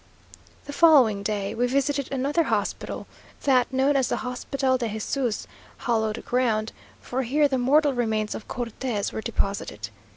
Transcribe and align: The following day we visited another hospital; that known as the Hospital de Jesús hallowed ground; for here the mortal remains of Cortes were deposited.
The 0.65 0.73
following 0.73 1.21
day 1.21 1.53
we 1.53 1.67
visited 1.67 2.11
another 2.11 2.45
hospital; 2.45 3.05
that 3.43 3.71
known 3.71 3.95
as 3.95 4.07
the 4.07 4.15
Hospital 4.25 4.75
de 4.75 4.89
Jesús 4.89 5.45
hallowed 5.77 6.25
ground; 6.25 6.71
for 6.99 7.21
here 7.21 7.47
the 7.47 7.59
mortal 7.59 7.93
remains 7.93 8.33
of 8.33 8.47
Cortes 8.47 9.13
were 9.13 9.21
deposited. 9.21 9.89